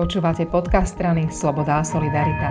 Počúvate 0.00 0.48
podcast 0.48 0.96
strany 0.96 1.28
Sloboda 1.28 1.76
a 1.76 1.84
Solidarita. 1.84 2.48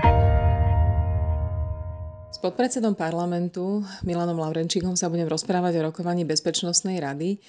S 2.30 2.38
podpredsedom 2.38 2.94
parlamentu 2.94 3.82
Milanom 4.06 4.38
Laurenčíkom 4.38 4.94
sa 4.94 5.10
budem 5.10 5.26
rozprávať 5.26 5.82
o 5.82 5.90
rokovaní 5.90 6.30
Bezpečnostnej 6.30 7.02
rady. 7.02 7.42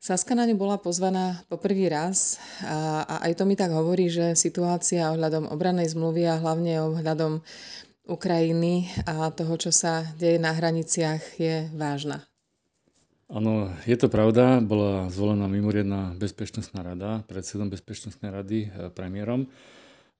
Saska 0.00 0.32
na 0.32 0.48
ňu 0.48 0.56
bola 0.56 0.80
pozvaná 0.80 1.44
po 1.52 1.60
prvý 1.60 1.92
raz 1.92 2.40
a, 2.64 3.04
a 3.04 3.14
aj 3.28 3.36
to 3.36 3.44
mi 3.44 3.52
tak 3.52 3.68
hovorí, 3.68 4.08
že 4.08 4.32
situácia 4.32 5.12
ohľadom 5.12 5.52
obranej 5.52 5.92
zmluvy 5.92 6.24
a 6.24 6.40
hlavne 6.40 6.80
ohľadom 6.80 7.44
Ukrajiny 8.08 8.88
a 9.04 9.28
toho, 9.28 9.60
čo 9.60 9.68
sa 9.68 10.08
deje 10.16 10.40
na 10.40 10.56
hraniciach, 10.56 11.36
je 11.36 11.68
vážna. 11.76 12.24
Áno, 13.32 13.72
je 13.88 13.96
to 13.96 14.12
pravda. 14.12 14.60
Bola 14.60 15.08
zvolená 15.08 15.48
mimoriadná 15.48 16.12
bezpečnostná 16.12 16.84
rada, 16.84 17.24
predsedom 17.24 17.72
bezpečnostnej 17.72 18.28
rady, 18.28 18.58
e, 18.68 18.92
premiérom. 18.92 19.48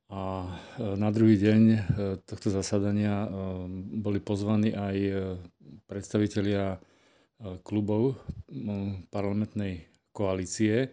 A 0.09 0.49
e, 0.81 0.97
na 0.97 1.13
druhý 1.13 1.37
deň 1.37 1.61
e, 1.69 1.79
tohto 2.25 2.49
zasadania 2.49 3.29
boli 3.93 4.25
pozvaní 4.25 4.73
aj 4.73 4.97
predstavitelia 5.85 6.81
klubov 7.61 8.17
parlamentnej 9.13 9.85
koalície, 10.17 10.89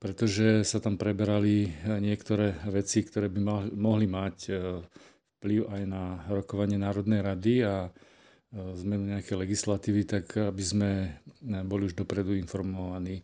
pretože 0.00 0.64
sa 0.64 0.80
tam 0.80 0.96
preberali 0.96 1.68
niektoré 2.00 2.56
veci, 2.72 3.04
ktoré 3.04 3.28
by 3.28 3.68
mohli 3.76 4.08
mať 4.08 4.36
vplyv 5.36 5.60
aj 5.68 5.82
na 5.84 6.24
rokovanie 6.32 6.80
Národnej 6.80 7.20
rady 7.20 7.54
a 7.68 7.92
zmenu 8.54 9.14
nejakej 9.14 9.36
legislatívy, 9.38 10.02
tak 10.10 10.34
aby 10.34 10.62
sme 10.62 10.90
boli 11.66 11.86
už 11.86 11.94
dopredu 11.94 12.34
informovaní 12.34 13.22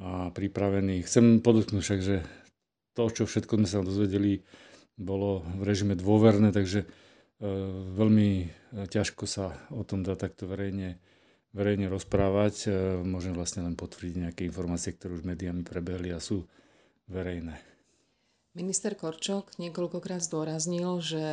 a 0.00 0.28
pripravení. 0.32 1.04
Chcem 1.04 1.40
podotknúť 1.40 1.82
však, 1.84 2.00
že 2.00 2.16
to, 2.92 3.08
čo 3.08 3.24
všetko 3.24 3.60
sme 3.60 3.68
sa 3.68 3.84
dozvedeli, 3.84 4.44
bolo 5.00 5.40
v 5.56 5.62
režime 5.64 5.96
dôverné, 5.96 6.52
takže 6.52 6.84
e, 6.84 6.86
veľmi 7.96 8.52
ťažko 8.88 9.24
sa 9.24 9.56
o 9.72 9.80
tom 9.80 10.04
dá 10.04 10.12
takto 10.12 10.44
verejne, 10.44 11.00
verejne 11.56 11.88
rozprávať. 11.88 12.54
E, 12.68 12.70
môžem 13.00 13.32
vlastne 13.32 13.64
len 13.64 13.80
potvrdiť 13.80 14.28
nejaké 14.28 14.42
informácie, 14.44 14.92
ktoré 14.92 15.16
už 15.16 15.24
médiami 15.24 15.64
prebehli 15.64 16.12
a 16.12 16.20
sú 16.20 16.44
verejné. 17.08 17.56
Minister 18.50 18.98
Korčok 18.98 19.54
niekoľkokrát 19.62 20.26
zdôraznil, 20.26 20.98
že 20.98 21.24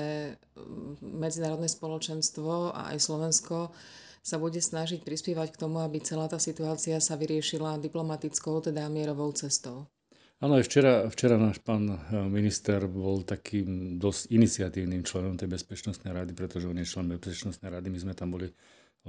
mm, 0.54 1.02
medzinárodné 1.02 1.66
spoločenstvo 1.66 2.78
a 2.78 2.94
aj 2.94 2.98
Slovensko 3.02 3.74
sa 4.22 4.38
bude 4.38 4.62
snažiť 4.62 5.02
prispievať 5.02 5.58
k 5.58 5.62
tomu, 5.66 5.82
aby 5.82 5.98
celá 5.98 6.30
tá 6.30 6.38
situácia 6.38 7.02
sa 7.02 7.18
vyriešila 7.18 7.82
diplomatickou, 7.82 8.62
teda 8.62 8.86
mierovou 8.92 9.34
cestou. 9.34 9.90
Áno, 10.38 10.62
aj 10.62 10.70
včera, 10.70 11.10
včera 11.10 11.42
náš 11.42 11.58
pán 11.66 11.90
eh, 11.90 11.98
minister 12.30 12.86
bol 12.86 13.26
takým 13.26 13.98
dosť 13.98 14.30
iniciatívnym 14.30 15.02
členom 15.02 15.34
tej 15.34 15.50
bezpečnostnej 15.50 16.14
rady, 16.14 16.38
pretože 16.38 16.70
on 16.70 16.78
je 16.78 16.86
člen 16.86 17.10
bezpečnostnej 17.10 17.74
rady, 17.74 17.90
my 17.90 17.98
sme 17.98 18.14
tam 18.14 18.38
boli 18.38 18.54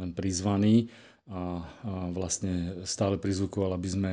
len 0.00 0.16
prizvaní 0.16 0.88
a, 1.28 1.60
a 1.60 2.08
vlastne 2.08 2.80
stále 2.88 3.20
prizvukoval, 3.20 3.76
aby 3.76 3.88
sme 3.92 4.12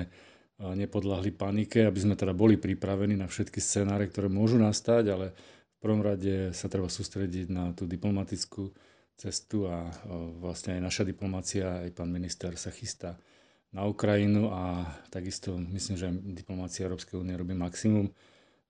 nepodľahli 0.60 1.36
panike, 1.36 1.84
aby 1.84 2.00
sme 2.00 2.16
teda 2.16 2.32
boli 2.32 2.56
pripravení 2.56 3.20
na 3.20 3.28
všetky 3.28 3.60
scenáre, 3.60 4.08
ktoré 4.08 4.32
môžu 4.32 4.56
nastať, 4.56 5.04
ale 5.12 5.26
v 5.76 5.78
prvom 5.84 6.00
rade 6.00 6.56
sa 6.56 6.72
treba 6.72 6.88
sústrediť 6.88 7.52
na 7.52 7.76
tú 7.76 7.84
diplomatickú 7.84 8.72
cestu 9.16 9.68
a 9.68 9.92
vlastne 10.40 10.80
aj 10.80 10.82
naša 10.84 11.04
diplomácia, 11.08 11.84
aj 11.84 11.92
pán 11.96 12.12
minister 12.12 12.56
sa 12.56 12.72
chystá 12.72 13.20
na 13.76 13.84
Ukrajinu 13.84 14.52
a 14.52 14.88
takisto 15.12 15.60
myslím, 15.60 15.96
že 16.00 16.08
diplomácia 16.32 16.88
Európskej 16.88 17.20
únie 17.20 17.36
robí 17.36 17.52
maximum 17.52 18.12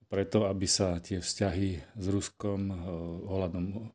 preto, 0.10 0.50
aby 0.50 0.66
sa 0.70 1.02
tie 1.02 1.22
vzťahy 1.22 1.98
s 1.98 2.06
Ruskom 2.10 2.74
ohľadom 3.26 3.94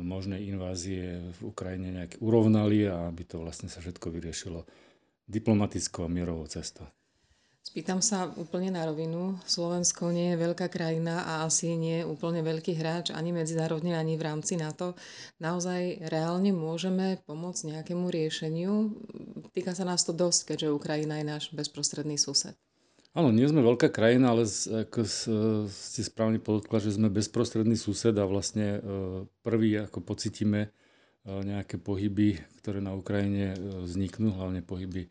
možnej 0.00 0.44
invázie 0.50 1.20
v 1.36 1.40
Ukrajine 1.48 1.94
nejak 1.94 2.20
urovnali 2.20 2.88
a 2.88 3.08
aby 3.08 3.22
to 3.24 3.40
vlastne 3.40 3.70
sa 3.70 3.80
všetko 3.80 4.10
vyriešilo 4.12 4.64
diplomatickou 5.24 6.04
a 6.04 6.12
mierovou 6.12 6.44
cestou. 6.48 6.84
Spýtam 7.74 7.98
sa 7.98 8.30
úplne 8.38 8.70
na 8.70 8.86
rovinu. 8.86 9.34
Slovensko 9.50 10.14
nie 10.14 10.30
je 10.30 10.46
veľká 10.46 10.70
krajina 10.70 11.26
a 11.26 11.42
asi 11.42 11.74
nie 11.74 11.98
je 11.98 12.04
úplne 12.06 12.38
veľký 12.38 12.70
hráč 12.78 13.10
ani 13.10 13.34
medzinárodne, 13.34 13.98
ani 13.98 14.14
v 14.14 14.30
rámci 14.30 14.54
NATO. 14.54 14.94
Naozaj 15.42 16.06
reálne 16.06 16.54
môžeme 16.54 17.18
pomôcť 17.26 17.74
nejakému 17.74 18.14
riešeniu? 18.14 18.94
Týka 19.50 19.74
sa 19.74 19.82
nás 19.82 20.06
to 20.06 20.14
dosť, 20.14 20.54
keďže 20.54 20.70
Ukrajina 20.70 21.18
je 21.18 21.26
náš 21.26 21.44
bezprostredný 21.50 22.14
sused. 22.14 22.54
Áno, 23.10 23.34
nie 23.34 23.50
sme 23.50 23.58
veľká 23.66 23.90
krajina, 23.90 24.30
ale 24.30 24.46
ako 24.46 25.02
ste 25.66 26.06
správne 26.06 26.38
podotkla, 26.38 26.78
že 26.78 26.94
sme 26.94 27.10
bezprostredný 27.10 27.74
sused 27.74 28.14
a 28.14 28.22
vlastne 28.22 28.78
e, 28.78 28.80
prvý, 29.42 29.82
ako 29.82 29.98
pocitíme 29.98 30.60
e, 30.62 30.68
nejaké 31.26 31.82
pohyby, 31.82 32.38
ktoré 32.62 32.78
na 32.78 32.94
Ukrajine 32.94 33.58
e, 33.58 33.82
vzniknú, 33.82 34.30
hlavne 34.30 34.62
pohyby 34.62 35.10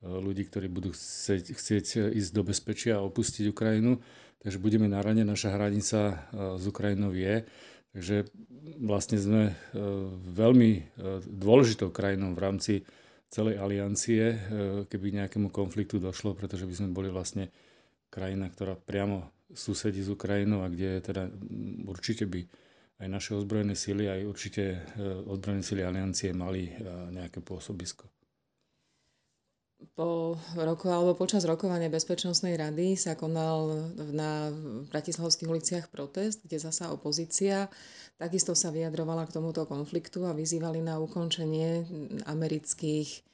ľudí, 0.00 0.48
ktorí 0.48 0.72
budú 0.72 0.96
chcieť, 0.96 1.44
chcieť 1.52 1.86
ísť 2.16 2.30
do 2.32 2.42
bezpečia 2.44 2.96
a 2.96 3.04
opustiť 3.04 3.52
Ukrajinu. 3.52 4.00
Takže 4.40 4.56
budeme 4.56 4.88
na 4.88 5.04
rane, 5.04 5.20
naša 5.20 5.52
hranica 5.52 6.00
e, 6.08 6.14
s 6.56 6.64
Ukrajinou 6.64 7.12
je. 7.12 7.44
Takže 7.92 8.16
vlastne 8.80 9.20
sme 9.20 9.42
e, 9.52 9.54
veľmi 10.32 10.70
e, 10.72 10.82
dôležitou 11.28 11.92
krajinou 11.92 12.32
v 12.32 12.40
rámci 12.40 12.74
celej 13.30 13.62
aliancie, 13.62 14.42
keby 14.90 15.14
nejakému 15.22 15.54
konfliktu 15.54 16.02
došlo, 16.02 16.34
pretože 16.34 16.66
by 16.66 16.74
sme 16.74 16.90
boli 16.90 17.14
vlastne 17.14 17.46
krajina, 18.10 18.50
ktorá 18.50 18.74
priamo 18.74 19.30
susedí 19.54 20.02
s 20.02 20.10
Ukrajinou 20.10 20.66
a 20.66 20.72
kde 20.72 20.98
teda 20.98 21.30
určite 21.86 22.26
by 22.26 22.42
aj 22.98 23.06
naše 23.06 23.38
ozbrojené 23.38 23.78
síly, 23.78 24.10
aj 24.10 24.26
určite 24.26 24.82
ozbrojené 25.30 25.62
síly 25.62 25.86
aliancie 25.86 26.34
mali 26.34 26.74
nejaké 27.14 27.38
pôsobisko 27.38 28.10
po 29.96 30.36
roku 30.56 30.88
alebo 30.88 31.16
počas 31.16 31.44
rokovania 31.48 31.88
Bezpečnostnej 31.88 32.56
rady 32.56 32.96
sa 32.96 33.16
konal 33.16 33.90
na 34.12 34.52
bratislavských 34.92 35.48
uliciach 35.48 35.86
protest, 35.88 36.44
kde 36.44 36.60
zasa 36.60 36.92
opozícia 36.92 37.72
takisto 38.20 38.52
sa 38.52 38.68
vyjadrovala 38.68 39.24
k 39.24 39.40
tomuto 39.40 39.64
konfliktu 39.64 40.28
a 40.28 40.36
vyzývali 40.36 40.84
na 40.84 41.00
ukončenie 41.00 41.88
amerických, 42.28 43.24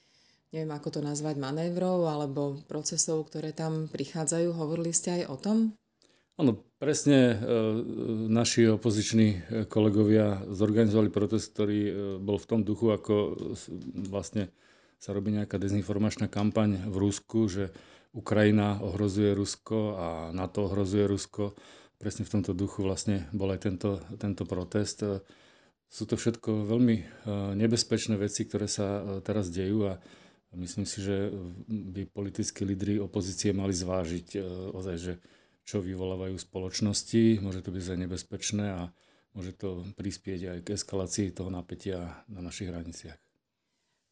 neviem 0.54 0.70
ako 0.70 0.88
to 0.94 1.00
nazvať, 1.02 1.34
manévrov 1.42 2.06
alebo 2.06 2.62
procesov, 2.70 3.26
ktoré 3.26 3.50
tam 3.50 3.90
prichádzajú. 3.90 4.54
Hovorili 4.54 4.94
ste 4.94 5.20
aj 5.20 5.22
o 5.26 5.36
tom? 5.36 5.56
Áno, 6.36 6.62
presne 6.78 7.32
e, 7.32 7.36
naši 8.30 8.68
opoziční 8.70 9.42
kolegovia 9.72 10.46
zorganizovali 10.52 11.10
protest, 11.10 11.56
ktorý 11.56 11.80
e, 11.82 11.92
bol 12.22 12.36
v 12.38 12.46
tom 12.46 12.60
duchu, 12.62 12.92
ako 12.92 13.34
vlastne 14.06 14.52
sa 14.96 15.12
robí 15.12 15.32
nejaká 15.32 15.60
dezinformačná 15.60 16.26
kampaň 16.26 16.88
v 16.88 16.96
Rusku, 16.96 17.46
že 17.46 17.72
Ukrajina 18.16 18.80
ohrozuje 18.80 19.36
Rusko 19.36 19.78
a 19.96 20.08
NATO 20.32 20.72
ohrozuje 20.72 21.04
Rusko. 21.04 21.52
Presne 22.00 22.24
v 22.24 22.32
tomto 22.32 22.56
duchu 22.56 22.80
vlastne 22.80 23.28
bol 23.36 23.52
aj 23.52 23.60
tento, 23.68 24.00
tento 24.16 24.48
protest. 24.48 25.04
Sú 25.86 26.04
to 26.08 26.16
všetko 26.16 26.64
veľmi 26.64 26.96
e, 26.96 27.04
nebezpečné 27.56 28.16
veci, 28.16 28.48
ktoré 28.48 28.66
sa 28.66 29.00
e, 29.00 29.00
teraz 29.20 29.52
dejú 29.52 29.92
a 29.92 30.00
myslím 30.56 30.88
si, 30.88 31.04
že 31.04 31.30
by 31.68 32.10
politickí 32.10 32.66
lídry 32.66 32.98
opozície 32.98 33.52
mali 33.52 33.76
zvážiť 33.76 34.28
e, 34.34 34.38
ozaj, 34.74 34.96
že 34.96 35.12
čo 35.62 35.84
vyvolávajú 35.84 36.36
spoločnosti. 36.40 37.44
Môže 37.44 37.60
to 37.62 37.70
byť 37.70 37.84
aj 37.84 37.98
nebezpečné 38.00 38.66
a 38.72 38.82
môže 39.36 39.52
to 39.54 39.84
prispieť 39.94 40.40
aj 40.56 40.58
k 40.64 40.68
eskalácii 40.74 41.36
toho 41.36 41.52
napätia 41.52 42.24
na 42.32 42.40
našich 42.40 42.72
hraniciach. 42.72 43.25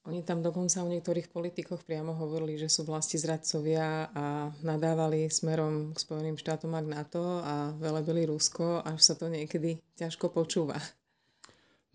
Oni 0.05 0.21
tam 0.21 0.45
dokonca 0.45 0.85
u 0.85 0.89
niektorých 0.93 1.33
politikoch 1.33 1.81
priamo 1.81 2.13
hovorili, 2.13 2.61
že 2.61 2.69
sú 2.69 2.85
vlasti 2.85 3.17
zradcovia 3.17 4.13
a 4.13 4.53
nadávali 4.61 5.33
smerom 5.33 5.97
k 5.97 5.99
Spojeným 5.99 6.37
štátom 6.37 6.77
a 6.77 6.85
k 6.85 6.93
NATO 6.93 7.41
a 7.41 7.73
velebili 7.81 8.29
Rusko, 8.29 8.85
až 8.85 9.01
sa 9.01 9.17
to 9.17 9.33
niekedy 9.33 9.81
ťažko 9.97 10.29
počúva. 10.29 10.77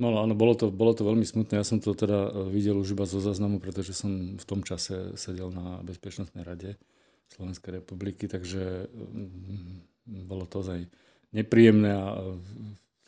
No 0.02 0.16
áno, 0.16 0.34
bolo 0.34 0.56
to, 0.56 0.72
bolo 0.74 0.96
to 0.96 1.06
veľmi 1.06 1.28
smutné. 1.28 1.60
Ja 1.60 1.68
som 1.68 1.84
to 1.84 1.92
teda 1.92 2.32
e, 2.32 2.50
videl 2.50 2.80
už 2.80 2.96
iba 2.96 3.04
zo 3.04 3.20
záznamu, 3.20 3.60
pretože 3.60 3.92
som 3.92 4.40
v 4.40 4.46
tom 4.48 4.64
čase 4.64 5.14
sedel 5.20 5.52
na 5.52 5.84
Bezpečnostnej 5.86 6.48
rade 6.48 6.80
Slovenskej 7.30 7.84
republiky, 7.84 8.26
takže 8.26 8.90
mm, 8.90 10.26
bolo 10.26 10.48
to 10.48 10.66
ozaj 10.66 10.88
nepríjemné 11.36 11.92
a 11.94 12.26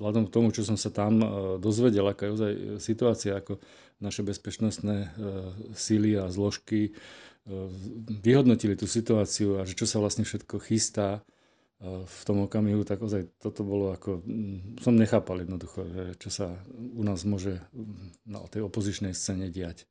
vzhľadom 0.01 0.25
k 0.25 0.33
tomu, 0.33 0.50
čo 0.50 0.65
som 0.65 0.74
sa 0.81 0.89
tam 0.89 1.21
e, 1.21 1.27
dozvedel, 1.62 2.09
aká 2.09 2.25
je 2.25 2.33
ozaj 2.33 2.53
situácia, 2.81 3.38
ako 3.38 3.62
naše 4.01 4.25
bezpečnostné 4.25 4.98
e, 4.98 5.07
síly 5.77 6.18
a 6.18 6.25
zložky 6.33 6.89
e, 6.89 6.92
vyhodnotili 8.25 8.74
tú 8.74 8.89
situáciu 8.89 9.62
a 9.62 9.69
že 9.69 9.77
čo 9.77 9.86
sa 9.86 10.01
vlastne 10.01 10.25
všetko 10.25 10.57
chystá 10.65 11.21
v 11.81 12.21
tom 12.30 12.45
okamihu, 12.45 12.86
tak 12.86 13.01
ozaj 13.01 13.42
toto 13.42 13.65
bolo 13.65 13.89
ako, 13.89 14.21
som 14.86 14.94
nechápal 14.94 15.42
jednoducho, 15.42 15.81
že 15.89 16.04
čo 16.21 16.30
sa 16.30 16.54
u 16.77 17.01
nás 17.01 17.25
môže 17.25 17.57
na 18.21 18.38
tej 18.45 18.69
opozičnej 18.69 19.18
scéne 19.18 19.50
diať. 19.50 19.89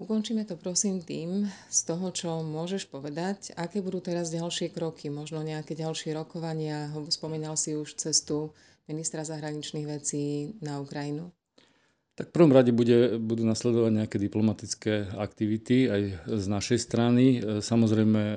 Ukončíme 0.00 0.48
to 0.48 0.56
prosím 0.56 1.04
tým, 1.04 1.44
z 1.68 1.80
toho, 1.84 2.08
čo 2.08 2.40
môžeš 2.40 2.88
povedať, 2.88 3.52
aké 3.52 3.84
budú 3.84 4.00
teraz 4.00 4.32
ďalšie 4.32 4.72
kroky, 4.72 5.12
možno 5.12 5.44
nejaké 5.44 5.76
ďalšie 5.76 6.16
rokovania, 6.16 6.88
spomínal 7.12 7.52
si 7.60 7.76
už 7.76 8.00
cestu 8.00 8.56
ministra 8.88 9.28
zahraničných 9.28 9.84
vecí 9.84 10.56
na 10.64 10.80
Ukrajinu. 10.80 11.28
Tak 12.16 12.32
v 12.32 12.36
prvom 12.36 12.52
rade 12.56 12.72
bude, 12.72 13.20
budú 13.20 13.44
nasledovať 13.44 13.92
nejaké 14.00 14.16
diplomatické 14.16 15.20
aktivity 15.20 15.92
aj 15.92 16.02
z 16.32 16.46
našej 16.48 16.78
strany. 16.80 17.24
Samozrejme, 17.60 18.22
e, 18.24 18.36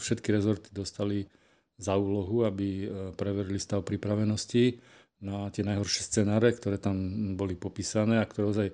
všetky 0.00 0.28
rezorty 0.32 0.72
dostali 0.72 1.28
za 1.76 2.00
úlohu, 2.00 2.48
aby 2.48 2.68
e, 2.80 2.86
preverili 3.12 3.60
stav 3.60 3.84
pripravenosti 3.84 4.80
na 5.20 5.52
tie 5.52 5.68
najhoršie 5.68 6.00
scenáre, 6.00 6.52
ktoré 6.56 6.80
tam 6.80 6.96
boli 7.36 7.60
popísané 7.60 8.20
a 8.20 8.28
ktoré 8.28 8.44
ozaj 8.48 8.68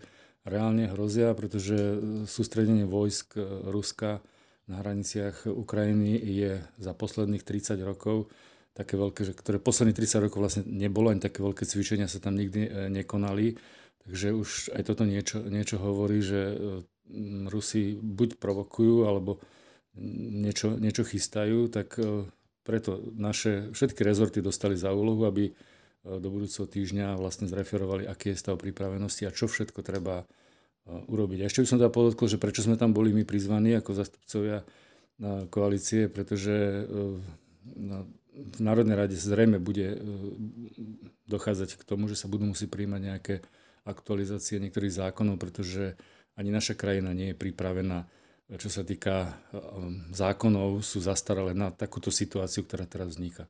reálne 0.45 0.89
hrozia, 0.89 1.33
pretože 1.37 1.77
e, 1.77 1.97
sústredenie 2.25 2.89
vojsk 2.89 3.37
e, 3.37 3.43
Ruska 3.69 4.25
na 4.71 4.81
hraniciach 4.81 5.51
Ukrajiny 5.51 6.17
je 6.17 6.63
za 6.79 6.93
posledných 6.95 7.43
30 7.43 7.81
rokov 7.83 8.31
také 8.73 8.95
veľké, 8.95 9.27
že, 9.27 9.33
ktoré 9.35 9.59
posledných 9.59 9.99
30 9.99 10.27
rokov 10.31 10.39
vlastne 10.41 10.63
nebolo, 10.65 11.11
ani 11.11 11.21
také 11.21 11.43
veľké 11.43 11.67
cvičenia 11.67 12.07
sa 12.07 12.23
tam 12.23 12.39
nikdy 12.39 12.61
e, 12.65 12.71
nekonali. 12.89 13.59
Takže 14.01 14.33
už 14.33 14.49
aj 14.73 14.83
toto 14.89 15.05
niečo, 15.05 15.45
niečo 15.45 15.77
hovorí, 15.77 16.25
že 16.25 16.57
Rusi 17.53 17.93
buď 18.01 18.41
provokujú, 18.41 19.05
alebo 19.05 19.45
niečo, 20.01 20.81
niečo 20.81 21.05
chystajú, 21.05 21.69
tak 21.69 22.01
preto 22.65 23.13
naše 23.13 23.69
všetky 23.77 24.01
rezorty 24.01 24.41
dostali 24.41 24.73
za 24.73 24.97
úlohu, 24.97 25.29
aby 25.29 25.53
do 26.01 26.29
budúceho 26.33 26.65
týždňa 26.65 27.21
vlastne 27.21 27.45
zreferovali, 27.45 28.09
aký 28.09 28.33
je 28.33 28.41
stav 28.41 28.57
pripravenosti 28.57 29.29
a 29.29 29.35
čo 29.35 29.53
všetko 29.53 29.85
treba 29.85 30.25
e, 30.25 30.27
urobiť. 30.89 31.45
A 31.45 31.49
ešte 31.49 31.61
by 31.61 31.69
som 31.69 31.79
teda 31.81 31.93
podotkol, 31.93 32.33
že 32.33 32.41
prečo 32.41 32.65
sme 32.65 32.81
tam 32.81 32.97
boli 32.97 33.13
my 33.13 33.29
prizvaní 33.29 33.77
ako 33.77 33.93
zastupcovia 33.93 34.65
e, 34.65 34.67
koalície, 35.53 36.09
pretože 36.09 36.89
v 38.31 38.59
Národnej 38.65 38.97
rade 38.97 39.17
zrejme 39.19 39.61
bude 39.61 40.01
dochádzať 41.29 41.77
k 41.77 41.83
tomu, 41.85 42.09
že 42.09 42.17
sa 42.17 42.31
budú 42.31 42.49
musieť 42.49 42.73
príjmať 42.73 43.01
nejaké 43.05 43.35
aktualizácie 43.85 44.57
niektorých 44.63 44.97
zákonov, 44.97 45.37
pretože 45.37 45.99
ani 46.41 46.49
naša 46.49 46.73
krajina 46.79 47.13
nie 47.13 47.33
je 47.33 47.37
pripravená, 47.37 48.09
čo 48.57 48.73
sa 48.73 48.83
týka 48.83 49.37
zákonov, 50.11 50.81
sú 50.81 51.05
zastaralé 51.05 51.53
na 51.53 51.69
takúto 51.69 52.09
situáciu, 52.09 52.65
ktorá 52.65 52.89
teraz 52.89 53.15
vzniká. 53.15 53.45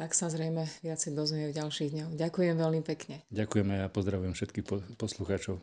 Tak 0.00 0.16
sa 0.16 0.32
zrejme 0.32 0.64
viacej 0.80 1.12
dozvie 1.12 1.52
v 1.52 1.60
ďalších 1.60 1.92
dňoch. 1.92 2.16
Ďakujem 2.16 2.56
veľmi 2.56 2.80
pekne. 2.80 3.20
Ďakujem 3.28 3.84
a 3.84 3.92
pozdravujem 3.92 4.32
všetkých 4.32 4.96
poslucháčov. 4.96 5.60